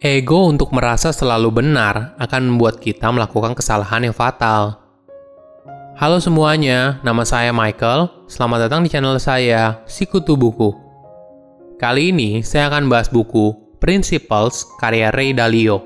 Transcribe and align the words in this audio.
Ego 0.00 0.48
untuk 0.48 0.72
merasa 0.72 1.12
selalu 1.12 1.60
benar 1.60 2.16
akan 2.16 2.56
membuat 2.56 2.80
kita 2.80 3.12
melakukan 3.12 3.52
kesalahan 3.52 4.08
yang 4.08 4.16
fatal. 4.16 4.80
Halo 5.92 6.16
semuanya, 6.16 6.96
nama 7.04 7.20
saya 7.20 7.52
Michael. 7.52 8.08
Selamat 8.24 8.64
datang 8.64 8.80
di 8.80 8.88
channel 8.88 9.20
saya, 9.20 9.84
Sikutu 9.84 10.40
Buku. 10.40 10.72
Kali 11.76 12.16
ini 12.16 12.40
saya 12.40 12.72
akan 12.72 12.88
bahas 12.88 13.12
buku 13.12 13.52
Principles 13.76 14.64
karya 14.80 15.12
Ray 15.12 15.36
Dalio. 15.36 15.84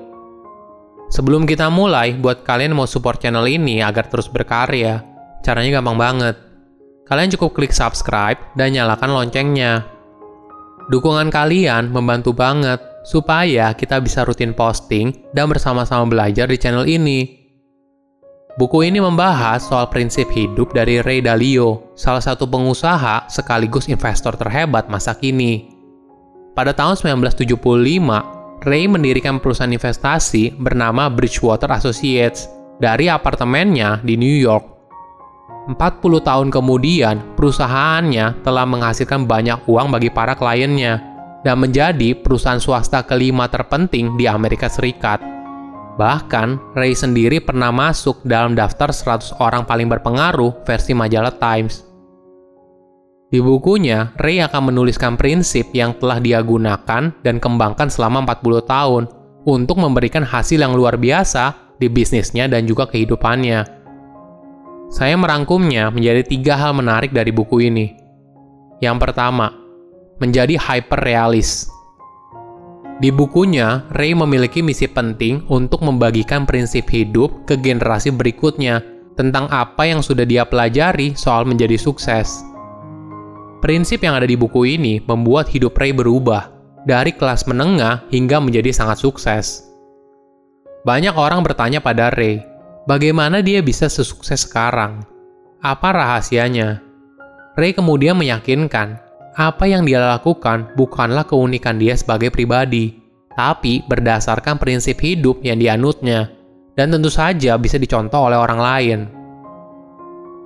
Sebelum 1.11 1.43
kita 1.43 1.67
mulai, 1.67 2.15
buat 2.15 2.47
kalian 2.47 2.71
mau 2.71 2.87
support 2.87 3.19
channel 3.19 3.43
ini 3.43 3.83
agar 3.83 4.07
terus 4.07 4.31
berkarya, 4.31 5.03
caranya 5.43 5.83
gampang 5.83 5.99
banget. 5.99 6.39
Kalian 7.03 7.35
cukup 7.35 7.51
klik 7.51 7.75
subscribe 7.75 8.39
dan 8.55 8.79
nyalakan 8.79 9.11
loncengnya. 9.11 9.83
Dukungan 10.87 11.27
kalian 11.27 11.91
membantu 11.91 12.31
banget 12.31 12.94
supaya 13.05 13.69
kita 13.77 14.01
bisa 14.01 14.25
rutin 14.25 14.51
posting 14.57 15.13
dan 15.29 15.45
bersama-sama 15.45 16.09
belajar 16.09 16.49
di 16.49 16.57
channel 16.57 16.89
ini. 16.89 17.45
Buku 18.57 18.81
ini 18.87 18.97
membahas 18.97 19.67
soal 19.67 19.91
prinsip 19.93 20.25
hidup 20.33 20.73
dari 20.73 21.03
Ray 21.05 21.21
Dalio, 21.21 21.93
salah 21.93 22.23
satu 22.23 22.49
pengusaha 22.49 23.29
sekaligus 23.29 23.85
investor 23.91 24.33
terhebat 24.33 24.89
masa 24.89 25.13
kini. 25.13 25.69
Pada 26.55 26.71
tahun 26.71 26.95
1975, 26.95 27.59
Ray 28.63 28.87
mendirikan 28.87 29.43
perusahaan 29.43 29.69
investasi 29.69 30.55
bernama 30.55 31.11
Bridgewater 31.11 31.67
Associates 31.75 32.47
dari 32.79 33.11
apartemennya 33.11 33.99
di 34.01 34.15
New 34.15 34.39
York. 34.39 34.63
40 35.67 35.75
tahun 36.23 36.47
kemudian, 36.47 37.35
perusahaannya 37.35 38.39
telah 38.39 38.63
menghasilkan 38.63 39.27
banyak 39.27 39.67
uang 39.67 39.91
bagi 39.91 40.07
para 40.07 40.31
kliennya 40.31 41.14
dan 41.45 41.61
menjadi 41.61 42.17
perusahaan 42.17 42.57
swasta 42.57 43.05
kelima 43.05 43.45
terpenting 43.45 44.17
di 44.17 44.25
Amerika 44.25 44.65
Serikat. 44.65 45.21
Bahkan, 45.95 46.75
Ray 46.75 46.97
sendiri 46.97 47.39
pernah 47.39 47.69
masuk 47.69 48.25
dalam 48.25 48.57
daftar 48.57 48.89
100 48.89 49.37
orang 49.39 49.63
paling 49.63 49.87
berpengaruh 49.87 50.65
versi 50.65 50.91
majalah 50.91 51.31
Times. 51.37 51.85
Di 53.29 53.39
bukunya, 53.39 54.11
Ray 54.17 54.43
akan 54.43 54.73
menuliskan 54.73 55.15
prinsip 55.15 55.71
yang 55.71 55.95
telah 55.95 56.19
dia 56.19 56.41
gunakan 56.43 57.13
dan 57.21 57.35
kembangkan 57.39 57.87
selama 57.87 58.25
40 58.27 58.65
tahun 58.65 59.03
untuk 59.45 59.77
memberikan 59.79 60.25
hasil 60.25 60.59
yang 60.59 60.73
luar 60.73 60.97
biasa 60.97 61.77
di 61.77 61.87
bisnisnya 61.87 62.49
dan 62.49 62.65
juga 62.65 62.89
kehidupannya. 62.89 63.63
Saya 64.91 65.15
merangkumnya 65.15 65.89
menjadi 65.93 66.21
tiga 66.27 66.59
hal 66.59 66.75
menarik 66.75 67.15
dari 67.15 67.31
buku 67.31 67.65
ini. 67.65 67.95
Yang 68.83 68.97
pertama, 69.09 69.64
menjadi 70.19 70.55
hyper-realis. 70.55 71.67
Di 73.03 73.11
bukunya, 73.11 73.83
Ray 73.91 74.15
memiliki 74.15 74.63
misi 74.63 74.87
penting 74.87 75.43
untuk 75.51 75.83
membagikan 75.83 76.47
prinsip 76.47 76.87
hidup 76.87 77.43
ke 77.43 77.59
generasi 77.59 78.15
berikutnya 78.15 78.79
tentang 79.19 79.51
apa 79.51 79.83
yang 79.83 79.99
sudah 79.99 80.23
dia 80.23 80.47
pelajari 80.47 81.11
soal 81.15 81.43
menjadi 81.43 81.75
sukses. 81.75 82.43
Prinsip 83.59 83.99
yang 83.99 84.15
ada 84.15 84.23
di 84.23 84.39
buku 84.39 84.79
ini 84.79 85.03
membuat 85.03 85.51
hidup 85.51 85.75
Ray 85.75 85.91
berubah 85.91 86.55
dari 86.87 87.11
kelas 87.11 87.49
menengah 87.51 88.07
hingga 88.13 88.39
menjadi 88.39 88.71
sangat 88.71 89.03
sukses. 89.03 89.67
Banyak 90.87 91.17
orang 91.17 91.41
bertanya 91.43 91.81
pada 91.81 92.13
Ray, 92.13 92.39
bagaimana 92.87 93.43
dia 93.43 93.59
bisa 93.59 93.91
sesukses 93.91 94.47
sekarang? 94.47 95.03
Apa 95.59 95.91
rahasianya? 95.91 96.79
Ray 97.57 97.73
kemudian 97.73 98.15
meyakinkan 98.15 99.01
apa 99.35 99.67
yang 99.67 99.83
dia 99.83 99.99
lakukan 99.99 100.71
bukanlah 100.79 101.27
keunikan 101.27 101.75
dia 101.75 101.91
sebagai 101.99 102.31
pribadi, 102.31 102.95
tapi 103.35 103.83
berdasarkan 103.83 104.55
prinsip 104.55 104.95
hidup 105.03 105.43
yang 105.43 105.59
dianutnya, 105.59 106.31
dan 106.79 106.95
tentu 106.95 107.11
saja 107.11 107.59
bisa 107.59 107.75
dicontoh 107.75 108.31
oleh 108.31 108.39
orang 108.39 108.59
lain. 108.59 108.99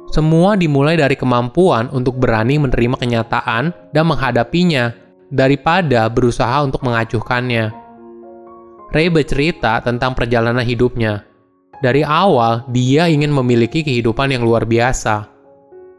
Semua 0.10 0.58
dimulai 0.58 0.98
dari 0.98 1.14
kemampuan 1.14 1.86
untuk 1.94 2.18
berani 2.18 2.58
menerima 2.58 2.98
kenyataan 2.98 3.94
dan 3.94 4.06
menghadapinya, 4.10 4.90
daripada 5.30 6.10
berusaha 6.10 6.66
untuk 6.66 6.82
mengacuhkannya. 6.82 7.70
Ray 8.90 9.14
bercerita 9.14 9.86
tentang 9.86 10.18
perjalanan 10.18 10.66
hidupnya. 10.66 11.30
Dari 11.78 12.02
awal, 12.02 12.66
dia 12.74 13.06
ingin 13.06 13.30
memiliki 13.30 13.86
kehidupan 13.86 14.34
yang 14.34 14.42
luar 14.42 14.66
biasa 14.66 15.39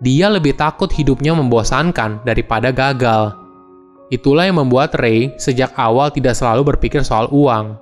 dia 0.00 0.32
lebih 0.32 0.56
takut 0.56 0.88
hidupnya 0.88 1.36
membosankan 1.36 2.24
daripada 2.24 2.72
gagal. 2.72 3.36
Itulah 4.08 4.48
yang 4.48 4.58
membuat 4.58 4.96
Ray 4.96 5.36
sejak 5.36 5.76
awal 5.76 6.10
tidak 6.10 6.34
selalu 6.34 6.74
berpikir 6.74 7.04
soal 7.04 7.28
uang. 7.30 7.76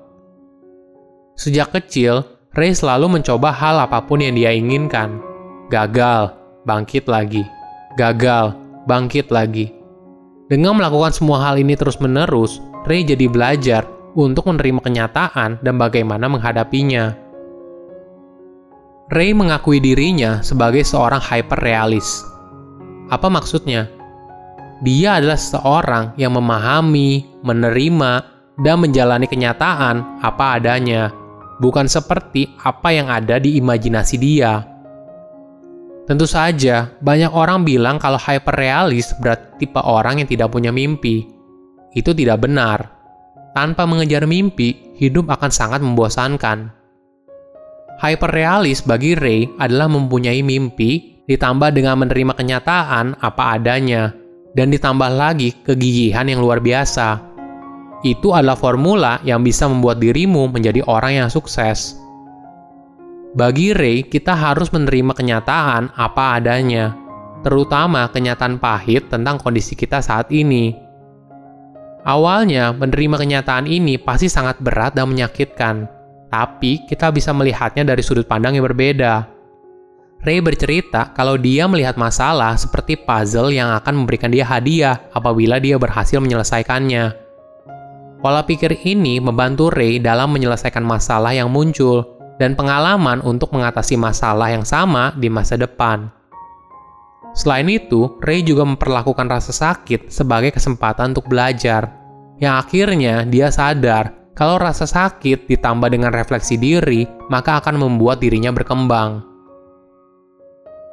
Sejak 1.38 1.70
kecil, 1.72 2.26
Ray 2.52 2.74
selalu 2.74 3.22
mencoba 3.22 3.54
hal 3.54 3.78
apa 3.78 4.02
pun 4.02 4.18
yang 4.18 4.34
dia 4.34 4.50
inginkan. 4.50 5.22
Gagal, 5.70 6.34
bangkit 6.66 7.06
lagi. 7.06 7.46
Gagal, 7.94 8.58
bangkit 8.90 9.30
lagi. 9.30 9.70
Dengan 10.50 10.74
melakukan 10.74 11.14
semua 11.14 11.38
hal 11.46 11.62
ini 11.62 11.78
terus-menerus, 11.78 12.58
Ray 12.84 13.06
jadi 13.06 13.30
belajar 13.30 13.86
untuk 14.18 14.50
menerima 14.50 14.82
kenyataan 14.82 15.62
dan 15.62 15.74
bagaimana 15.78 16.26
menghadapinya. 16.26 17.27
Ray 19.08 19.32
mengakui 19.32 19.80
dirinya 19.80 20.44
sebagai 20.44 20.84
seorang 20.84 21.24
hyperrealis. 21.24 22.28
Apa 23.08 23.32
maksudnya? 23.32 23.88
Dia 24.84 25.16
adalah 25.16 25.40
seseorang 25.40 26.12
yang 26.20 26.36
memahami, 26.36 27.40
menerima, 27.40 28.12
dan 28.60 28.76
menjalani 28.84 29.24
kenyataan 29.24 30.20
apa 30.20 30.60
adanya, 30.60 31.08
bukan 31.56 31.88
seperti 31.88 32.52
apa 32.60 32.92
yang 32.92 33.08
ada 33.08 33.40
di 33.40 33.56
imajinasi 33.56 34.16
dia. 34.20 34.60
Tentu 36.04 36.28
saja, 36.28 36.92
banyak 37.00 37.32
orang 37.32 37.64
bilang 37.64 37.96
kalau 37.96 38.20
hyperrealis 38.20 39.16
berarti 39.24 39.64
tipe 39.64 39.80
orang 39.80 40.20
yang 40.20 40.28
tidak 40.28 40.52
punya 40.52 40.68
mimpi. 40.68 41.24
Itu 41.96 42.12
tidak 42.12 42.44
benar. 42.44 42.92
Tanpa 43.56 43.88
mengejar 43.88 44.28
mimpi, 44.28 44.92
hidup 45.00 45.32
akan 45.32 45.48
sangat 45.48 45.80
membosankan. 45.80 46.77
Hyperrealis 47.98 48.86
bagi 48.86 49.18
Ray 49.18 49.50
adalah 49.58 49.90
mempunyai 49.90 50.38
mimpi 50.38 51.18
ditambah 51.26 51.74
dengan 51.74 51.98
menerima 51.98 52.30
kenyataan 52.30 53.18
apa 53.18 53.58
adanya 53.58 54.14
dan 54.54 54.70
ditambah 54.70 55.10
lagi 55.18 55.50
kegigihan 55.66 56.30
yang 56.30 56.38
luar 56.38 56.62
biasa. 56.62 57.18
Itu 58.06 58.38
adalah 58.38 58.54
formula 58.54 59.18
yang 59.26 59.42
bisa 59.42 59.66
membuat 59.66 59.98
dirimu 59.98 60.46
menjadi 60.46 60.86
orang 60.86 61.18
yang 61.18 61.28
sukses. 61.28 61.98
Bagi 63.34 63.74
Ray, 63.74 64.06
kita 64.06 64.30
harus 64.30 64.70
menerima 64.70 65.18
kenyataan 65.18 65.90
apa 65.98 66.38
adanya, 66.38 66.94
terutama 67.42 68.06
kenyataan 68.14 68.62
pahit 68.62 69.10
tentang 69.10 69.42
kondisi 69.42 69.74
kita 69.74 69.98
saat 69.98 70.30
ini. 70.30 70.70
Awalnya, 72.06 72.78
menerima 72.78 73.26
kenyataan 73.26 73.66
ini 73.66 73.98
pasti 73.98 74.30
sangat 74.30 74.62
berat 74.62 74.94
dan 74.94 75.10
menyakitkan 75.10 75.97
tapi 76.28 76.84
kita 76.84 77.08
bisa 77.08 77.32
melihatnya 77.32 77.84
dari 77.88 78.04
sudut 78.04 78.28
pandang 78.28 78.56
yang 78.56 78.64
berbeda. 78.68 79.28
Ray 80.18 80.42
bercerita 80.42 81.14
kalau 81.14 81.38
dia 81.38 81.70
melihat 81.70 81.94
masalah 81.94 82.58
seperti 82.58 82.98
puzzle 82.98 83.54
yang 83.54 83.70
akan 83.70 84.02
memberikan 84.02 84.34
dia 84.34 84.42
hadiah 84.42 84.98
apabila 85.14 85.62
dia 85.62 85.78
berhasil 85.78 86.18
menyelesaikannya. 86.18 87.14
Pola 88.18 88.42
pikir 88.42 88.82
ini 88.82 89.22
membantu 89.22 89.70
Ray 89.70 90.02
dalam 90.02 90.34
menyelesaikan 90.34 90.82
masalah 90.82 91.30
yang 91.30 91.54
muncul 91.54 92.18
dan 92.42 92.58
pengalaman 92.58 93.22
untuk 93.22 93.54
mengatasi 93.54 93.94
masalah 93.94 94.50
yang 94.50 94.66
sama 94.66 95.14
di 95.14 95.30
masa 95.30 95.54
depan. 95.54 96.10
Selain 97.38 97.70
itu, 97.70 98.18
Ray 98.18 98.42
juga 98.42 98.66
memperlakukan 98.66 99.30
rasa 99.30 99.54
sakit 99.54 100.10
sebagai 100.10 100.50
kesempatan 100.50 101.14
untuk 101.14 101.30
belajar, 101.30 101.94
yang 102.42 102.58
akhirnya 102.58 103.22
dia 103.22 103.54
sadar 103.54 104.17
kalau 104.38 104.54
rasa 104.62 104.86
sakit 104.86 105.50
ditambah 105.50 105.90
dengan 105.90 106.14
refleksi 106.14 106.54
diri, 106.54 107.10
maka 107.26 107.58
akan 107.58 107.74
membuat 107.74 108.22
dirinya 108.22 108.54
berkembang. 108.54 109.18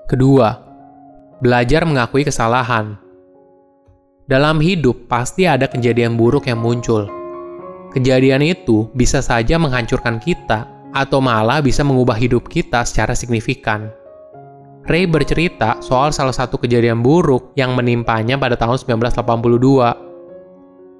Kedua, 0.09 0.49
belajar 1.45 1.85
mengakui 1.85 2.25
kesalahan. 2.25 2.97
Dalam 4.25 4.57
hidup 4.57 5.05
pasti 5.05 5.45
ada 5.45 5.69
kejadian 5.69 6.17
buruk 6.17 6.49
yang 6.49 6.57
muncul. 6.57 7.05
Kejadian 7.93 8.41
itu 8.41 8.89
bisa 8.97 9.21
saja 9.21 9.61
menghancurkan 9.61 10.17
kita 10.17 10.65
atau 10.97 11.21
malah 11.21 11.61
bisa 11.61 11.85
mengubah 11.85 12.17
hidup 12.17 12.49
kita 12.49 12.81
secara 12.81 13.13
signifikan. 13.13 13.93
Ray 14.89 15.05
bercerita 15.05 15.77
soal 15.85 16.09
salah 16.09 16.33
satu 16.33 16.57
kejadian 16.57 17.05
buruk 17.05 17.53
yang 17.53 17.77
menimpanya 17.77 18.41
pada 18.41 18.57
tahun 18.57 18.81
1982 18.81 20.04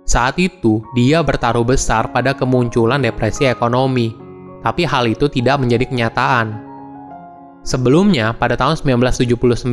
saat 0.06 0.38
itu, 0.38 0.86
dia 0.94 1.26
bertaruh 1.26 1.66
besar 1.66 2.14
pada 2.14 2.38
kemunculan 2.38 3.02
depresi 3.02 3.50
ekonomi, 3.50 4.14
tapi 4.62 4.86
hal 4.86 5.10
itu 5.10 5.26
tidak 5.26 5.58
menjadi 5.58 5.90
kenyataan. 5.90 6.62
Sebelumnya, 7.66 8.38
pada 8.38 8.54
tahun 8.54 8.78
1979 8.78 9.66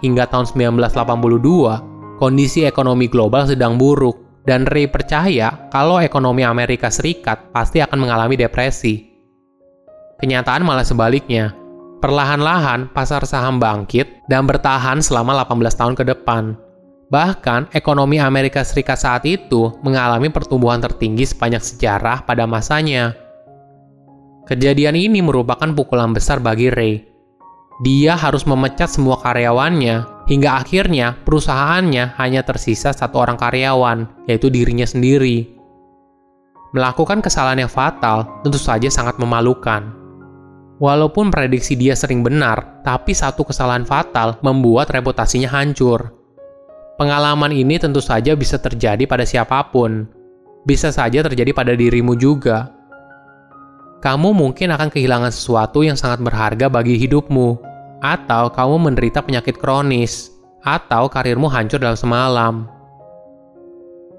hingga 0.00 0.24
tahun 0.32 0.48
1982, 0.48 2.16
kondisi 2.16 2.64
ekonomi 2.64 3.12
global 3.12 3.44
sedang 3.44 3.76
buruk, 3.76 4.24
dan 4.48 4.64
Ray 4.64 4.88
percaya 4.88 5.68
kalau 5.68 6.00
ekonomi 6.00 6.40
Amerika 6.40 6.88
Serikat 6.88 7.52
pasti 7.52 7.84
akan 7.84 8.08
mengalami 8.08 8.40
depresi. 8.40 9.04
Kenyataan 10.16 10.64
malah 10.64 10.88
sebaliknya. 10.88 11.52
Perlahan-lahan 12.00 12.92
pasar 12.92 13.24
saham 13.28 13.60
bangkit 13.60 14.24
dan 14.28 14.48
bertahan 14.48 15.04
selama 15.04 15.44
18 15.44 15.76
tahun 15.76 15.94
ke 15.96 16.04
depan. 16.08 16.63
Bahkan, 17.14 17.70
ekonomi 17.70 18.18
Amerika 18.18 18.66
Serikat 18.66 18.98
saat 18.98 19.22
itu 19.22 19.70
mengalami 19.86 20.34
pertumbuhan 20.34 20.82
tertinggi 20.82 21.22
sepanjang 21.22 21.62
sejarah 21.62 22.26
pada 22.26 22.42
masanya. 22.42 23.14
Kejadian 24.50 24.98
ini 24.98 25.22
merupakan 25.22 25.70
pukulan 25.70 26.10
besar 26.10 26.42
bagi 26.42 26.74
Ray. 26.74 27.06
Dia 27.86 28.18
harus 28.18 28.42
memecat 28.50 28.90
semua 28.90 29.22
karyawannya, 29.22 30.26
hingga 30.26 30.58
akhirnya 30.58 31.14
perusahaannya 31.22 32.18
hanya 32.18 32.42
tersisa 32.42 32.90
satu 32.90 33.22
orang 33.22 33.38
karyawan, 33.38 34.26
yaitu 34.26 34.50
dirinya 34.50 34.86
sendiri. 34.86 35.54
Melakukan 36.74 37.22
kesalahan 37.22 37.62
yang 37.62 37.70
fatal 37.70 38.42
tentu 38.42 38.58
saja 38.58 38.90
sangat 38.90 39.22
memalukan. 39.22 39.94
Walaupun 40.82 41.30
prediksi 41.30 41.78
dia 41.78 41.94
sering 41.94 42.26
benar, 42.26 42.82
tapi 42.82 43.14
satu 43.14 43.46
kesalahan 43.46 43.86
fatal 43.86 44.42
membuat 44.42 44.90
reputasinya 44.90 45.46
hancur. 45.46 46.23
Pengalaman 46.94 47.50
ini 47.50 47.74
tentu 47.76 47.98
saja 47.98 48.38
bisa 48.38 48.54
terjadi 48.54 49.02
pada 49.08 49.26
siapa 49.26 49.66
pun. 49.74 50.06
Bisa 50.62 50.94
saja 50.94 51.26
terjadi 51.26 51.50
pada 51.50 51.74
dirimu 51.74 52.14
juga. 52.14 52.70
Kamu 53.98 54.30
mungkin 54.36 54.70
akan 54.70 54.92
kehilangan 54.92 55.32
sesuatu 55.34 55.82
yang 55.82 55.98
sangat 55.98 56.22
berharga 56.22 56.70
bagi 56.70 56.94
hidupmu, 57.00 57.56
atau 58.04 58.52
kamu 58.52 58.76
menderita 58.90 59.24
penyakit 59.24 59.56
kronis, 59.56 60.30
atau 60.62 61.08
karirmu 61.08 61.48
hancur 61.48 61.80
dalam 61.80 61.96
semalam. 61.96 62.54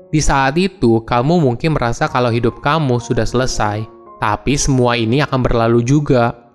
Di 0.10 0.19
saat 0.19 0.57
itu, 0.57 1.06
kamu 1.06 1.38
mungkin 1.38 1.78
merasa 1.78 2.10
kalau 2.10 2.33
hidup 2.33 2.60
kamu 2.66 2.98
sudah 2.98 3.30
selesai, 3.30 3.86
tapi 4.18 4.57
semua 4.57 4.98
ini 4.98 5.21
akan 5.21 5.39
berlalu 5.45 5.86
juga 5.86 6.45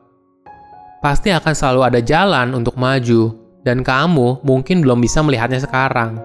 pasti 1.01 1.33
akan 1.33 1.55
selalu 1.57 1.81
ada 1.81 2.01
jalan 2.05 2.53
untuk 2.53 2.77
maju, 2.77 3.33
dan 3.65 3.85
kamu 3.85 4.41
mungkin 4.45 4.81
belum 4.81 5.05
bisa 5.05 5.21
melihatnya 5.21 5.61
sekarang. 5.61 6.21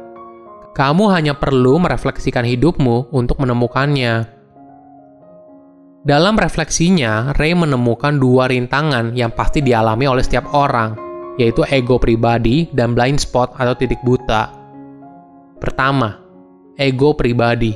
Kamu 0.75 1.07
hanya 1.11 1.35
perlu 1.35 1.79
merefleksikan 1.79 2.43
hidupmu 2.43 3.15
untuk 3.15 3.39
menemukannya. 3.39 4.27
Dalam 6.05 6.37
refleksinya, 6.37 7.33
Ray 7.33 7.57
menemukan 7.57 8.19
dua 8.19 8.51
rintangan 8.51 9.15
yang 9.17 9.33
pasti 9.33 9.63
dialami 9.63 10.05
oleh 10.05 10.21
setiap 10.21 10.51
orang, 10.53 10.93
yaitu 11.41 11.65
ego 11.71 11.97
pribadi 11.97 12.69
dan 12.75 12.93
blind 12.93 13.17
spot 13.23 13.55
atau 13.57 13.73
titik 13.73 13.97
buta. 14.05 14.51
Pertama, 15.57 16.19
ego 16.77 17.15
pribadi. 17.15 17.73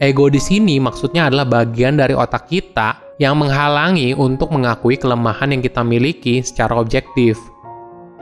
Ego 0.00 0.32
di 0.32 0.40
sini 0.40 0.80
maksudnya 0.82 1.30
adalah 1.30 1.46
bagian 1.46 2.00
dari 2.00 2.16
otak 2.16 2.48
kita 2.48 3.18
yang 3.18 3.38
menghalangi 3.38 4.14
untuk 4.14 4.54
mengakui 4.54 4.94
kelemahan 4.94 5.50
yang 5.50 5.62
kita 5.62 5.82
miliki 5.82 6.40
secara 6.40 6.78
objektif. 6.78 7.36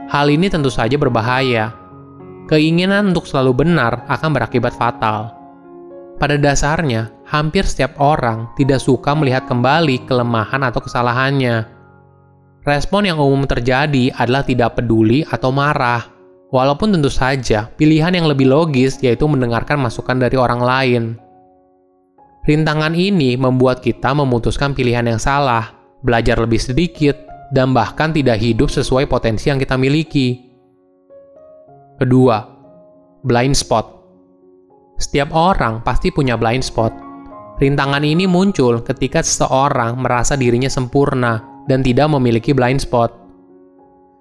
Hal 0.06 0.31
ini 0.31 0.47
tentu 0.47 0.70
saja 0.70 0.94
berbahaya. 0.94 1.75
Keinginan 2.47 3.11
untuk 3.11 3.26
selalu 3.26 3.67
benar 3.67 4.06
akan 4.06 4.31
berakibat 4.31 4.70
fatal. 4.79 5.35
Pada 6.17 6.38
dasarnya, 6.38 7.11
hampir 7.26 7.67
setiap 7.67 7.99
orang 7.99 8.49
tidak 8.55 8.79
suka 8.79 9.12
melihat 9.19 9.50
kembali 9.50 10.06
kelemahan 10.06 10.62
atau 10.62 10.79
kesalahannya. 10.79 11.67
Respon 12.62 13.11
yang 13.11 13.19
umum 13.19 13.44
terjadi 13.50 14.14
adalah 14.14 14.47
tidak 14.47 14.79
peduli 14.79 15.26
atau 15.26 15.50
marah, 15.50 16.06
walaupun 16.55 16.94
tentu 16.94 17.11
saja 17.11 17.67
pilihan 17.75 18.14
yang 18.14 18.31
lebih 18.31 18.47
logis 18.47 19.02
yaitu 19.02 19.26
mendengarkan 19.26 19.82
masukan 19.82 20.17
dari 20.17 20.38
orang 20.38 20.62
lain. 20.62 21.02
Rintangan 22.47 22.94
ini 22.94 23.35
membuat 23.35 23.82
kita 23.82 24.14
memutuskan 24.14 24.70
pilihan 24.70 25.02
yang 25.02 25.19
salah, 25.19 25.75
belajar 26.06 26.38
lebih 26.38 26.62
sedikit, 26.62 27.25
dan 27.53 27.75
bahkan 27.75 28.11
tidak 28.11 28.39
hidup 28.43 28.71
sesuai 28.71 29.11
potensi 29.11 29.51
yang 29.51 29.61
kita 29.61 29.75
miliki. 29.79 30.47
Kedua, 31.97 32.43
blind 33.23 33.57
spot. 33.57 33.87
Setiap 34.97 35.33
orang 35.33 35.85
pasti 35.85 36.09
punya 36.09 36.39
blind 36.41 36.65
spot. 36.65 36.93
Rintangan 37.57 38.05
ini 38.05 38.29
muncul 38.29 38.85
ketika 38.85 39.25
seseorang 39.25 39.97
merasa 40.01 40.37
dirinya 40.37 40.69
sempurna 40.69 41.41
dan 41.69 41.81
tidak 41.81 42.13
memiliki 42.13 42.53
blind 42.53 42.85
spot. 42.85 43.13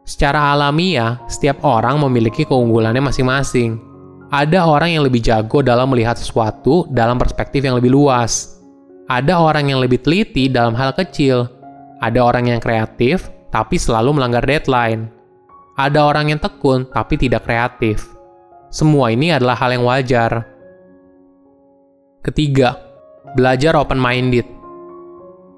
Secara 0.05 0.53
alamiah, 0.55 1.19
setiap 1.27 1.65
orang 1.65 1.99
memiliki 1.99 2.47
keunggulannya 2.47 3.01
masing-masing 3.01 3.95
ada 4.35 4.67
orang 4.67 4.91
yang 4.97 5.07
lebih 5.07 5.23
jago 5.23 5.63
dalam 5.63 5.95
melihat 5.95 6.19
sesuatu 6.19 6.83
dalam 6.91 7.15
perspektif 7.15 7.63
yang 7.63 7.79
lebih 7.79 7.95
luas. 7.95 8.59
Ada 9.07 9.37
orang 9.39 9.71
yang 9.71 9.79
lebih 9.79 10.03
teliti 10.03 10.51
dalam 10.51 10.75
hal 10.75 10.91
kecil. 10.91 11.47
Ada 12.03 12.19
orang 12.19 12.51
yang 12.51 12.59
kreatif, 12.59 13.31
tapi 13.53 13.79
selalu 13.79 14.19
melanggar 14.19 14.43
deadline. 14.43 15.07
Ada 15.75 16.03
orang 16.03 16.31
yang 16.35 16.39
tekun, 16.39 16.87
tapi 16.91 17.19
tidak 17.19 17.47
kreatif. 17.47 18.03
Semua 18.71 19.11
ini 19.11 19.31
adalah 19.31 19.55
hal 19.55 19.75
yang 19.75 19.87
wajar. 19.87 20.43
Ketiga, 22.19 22.75
belajar 23.35 23.75
open-minded. 23.79 24.47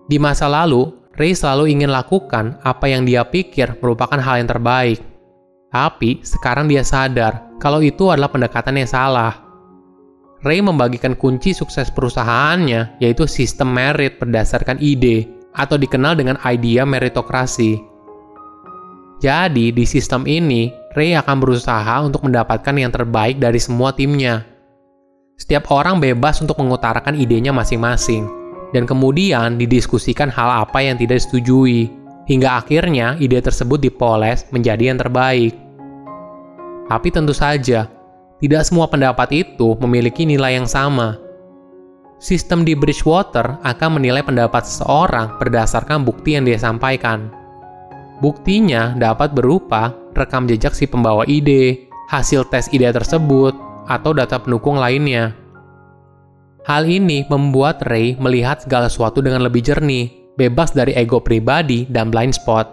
Di 0.06 0.18
masa 0.22 0.46
lalu, 0.46 0.94
Ray 1.18 1.34
selalu 1.34 1.74
ingin 1.74 1.90
lakukan 1.90 2.62
apa 2.62 2.86
yang 2.86 3.02
dia 3.02 3.26
pikir 3.26 3.82
merupakan 3.82 4.22
hal 4.22 4.38
yang 4.38 4.50
terbaik. 4.50 5.02
Tapi 5.74 6.22
sekarang 6.22 6.70
dia 6.70 6.86
sadar 6.86 7.58
kalau 7.58 7.82
itu 7.82 8.14
adalah 8.14 8.30
pendekatan 8.30 8.78
yang 8.78 8.90
salah. 8.90 9.34
Ray 10.46 10.62
membagikan 10.62 11.18
kunci 11.18 11.58
sukses 11.58 11.90
perusahaannya, 11.90 13.02
yaitu 13.02 13.26
sistem 13.26 13.74
merit 13.74 14.22
berdasarkan 14.22 14.78
ide, 14.78 15.26
atau 15.58 15.76
dikenal 15.76 16.14
dengan 16.14 16.38
idea 16.46 16.86
meritokrasi. 16.86 17.82
Jadi, 19.18 19.74
di 19.74 19.84
sistem 19.84 20.30
ini, 20.30 20.70
Ray 20.94 21.18
akan 21.18 21.42
berusaha 21.42 22.06
untuk 22.06 22.30
mendapatkan 22.30 22.74
yang 22.78 22.94
terbaik 22.94 23.42
dari 23.42 23.58
semua 23.58 23.90
timnya. 23.90 24.46
Setiap 25.38 25.70
orang 25.74 25.98
bebas 25.98 26.38
untuk 26.42 26.58
mengutarakan 26.62 27.18
idenya 27.18 27.50
masing-masing, 27.50 28.30
dan 28.74 28.86
kemudian 28.86 29.58
didiskusikan 29.58 30.30
hal 30.30 30.66
apa 30.66 30.86
yang 30.86 31.02
tidak 31.02 31.22
disetujui, 31.22 31.90
hingga 32.30 32.62
akhirnya 32.62 33.18
ide 33.18 33.42
tersebut 33.42 33.82
dipoles 33.82 34.46
menjadi 34.54 34.94
yang 34.94 35.02
terbaik. 35.02 35.58
Tapi 36.88 37.08
tentu 37.10 37.34
saja, 37.34 37.90
tidak 38.38 38.62
semua 38.70 38.86
pendapat 38.86 39.34
itu 39.34 39.74
memiliki 39.82 40.26
nilai 40.26 40.62
yang 40.62 40.70
sama. 40.70 41.18
Sistem 42.18 42.66
di 42.66 42.74
Bridgewater 42.74 43.62
akan 43.62 44.02
menilai 44.02 44.26
pendapat 44.26 44.66
seseorang 44.66 45.38
berdasarkan 45.38 46.02
bukti 46.02 46.34
yang 46.34 46.50
dia 46.50 46.58
sampaikan. 46.58 47.30
Buktinya 48.18 48.98
dapat 48.98 49.38
berupa 49.38 49.94
rekam 50.18 50.50
jejak 50.50 50.74
si 50.74 50.90
pembawa 50.90 51.22
ide, 51.30 51.86
hasil 52.10 52.50
tes 52.50 52.74
ide 52.74 52.90
tersebut, 52.90 53.54
atau 53.86 54.18
data 54.18 54.42
pendukung 54.42 54.82
lainnya. 54.82 55.38
Hal 56.66 56.90
ini 56.90 57.24
membuat 57.30 57.86
Ray 57.86 58.18
melihat 58.18 58.66
segala 58.66 58.90
sesuatu 58.90 59.22
dengan 59.22 59.46
lebih 59.46 59.62
jernih, 59.62 60.34
bebas 60.42 60.74
dari 60.74 60.98
ego 60.98 61.22
pribadi 61.22 61.86
dan 61.86 62.10
blind 62.10 62.34
spot. 62.34 62.66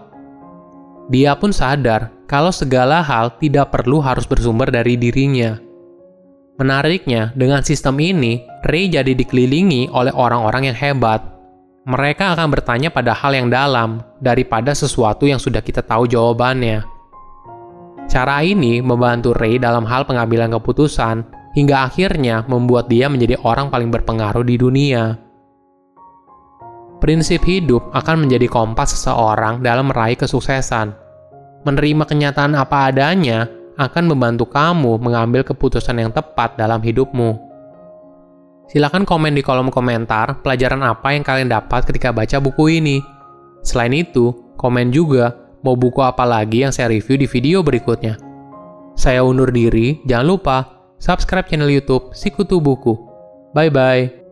Dia 1.12 1.36
pun 1.36 1.52
sadar 1.52 2.08
kalau 2.24 2.48
segala 2.48 3.04
hal 3.04 3.36
tidak 3.36 3.76
perlu 3.76 4.00
harus 4.00 4.24
bersumber 4.24 4.72
dari 4.72 4.96
dirinya. 4.96 5.63
Menariknya, 6.54 7.34
dengan 7.34 7.66
sistem 7.66 7.98
ini, 7.98 8.46
Ray 8.62 8.86
jadi 8.86 9.10
dikelilingi 9.10 9.90
oleh 9.90 10.14
orang-orang 10.14 10.70
yang 10.70 10.78
hebat. 10.78 11.18
Mereka 11.84 12.38
akan 12.38 12.48
bertanya 12.54 12.94
pada 12.94 13.10
hal 13.10 13.34
yang 13.34 13.50
dalam 13.50 14.00
daripada 14.22 14.70
sesuatu 14.70 15.26
yang 15.26 15.42
sudah 15.42 15.60
kita 15.60 15.82
tahu 15.82 16.06
jawabannya. 16.06 16.86
Cara 18.06 18.40
ini 18.46 18.78
membantu 18.78 19.34
Ray 19.34 19.58
dalam 19.58 19.82
hal 19.84 20.06
pengambilan 20.06 20.54
keputusan 20.54 21.26
hingga 21.58 21.90
akhirnya 21.90 22.46
membuat 22.46 22.86
dia 22.86 23.10
menjadi 23.10 23.34
orang 23.42 23.68
paling 23.68 23.90
berpengaruh 23.90 24.46
di 24.46 24.54
dunia. 24.54 25.18
Prinsip 27.02 27.42
hidup 27.44 27.92
akan 27.92 28.24
menjadi 28.24 28.48
kompas 28.48 28.96
seseorang 28.96 29.60
dalam 29.60 29.92
meraih 29.92 30.16
kesuksesan 30.16 31.04
menerima 31.64 32.04
kenyataan 32.04 32.54
apa 32.54 32.92
adanya 32.92 33.48
akan 33.74 34.14
membantu 34.14 34.46
kamu 34.46 34.98
mengambil 35.02 35.42
keputusan 35.42 35.98
yang 35.98 36.10
tepat 36.14 36.54
dalam 36.54 36.78
hidupmu. 36.78 37.36
Silahkan 38.70 39.04
komen 39.04 39.36
di 39.36 39.42
kolom 39.44 39.68
komentar 39.68 40.40
pelajaran 40.40 40.80
apa 40.80 41.12
yang 41.12 41.22
kalian 41.26 41.52
dapat 41.52 41.84
ketika 41.84 42.14
baca 42.14 42.40
buku 42.40 42.80
ini. 42.80 43.04
Selain 43.60 43.92
itu, 43.92 44.32
komen 44.56 44.88
juga 44.94 45.36
mau 45.60 45.76
buku 45.76 46.00
apa 46.00 46.24
lagi 46.24 46.64
yang 46.64 46.72
saya 46.72 46.92
review 46.92 47.20
di 47.20 47.26
video 47.28 47.60
berikutnya. 47.60 48.16
Saya 48.94 49.26
undur 49.26 49.50
diri, 49.50 50.00
jangan 50.06 50.26
lupa 50.26 50.56
subscribe 51.02 51.48
channel 51.50 51.68
YouTube 51.68 52.14
Sikutu 52.14 52.62
Buku. 52.62 52.94
Bye 53.52 53.70
bye. 53.70 54.23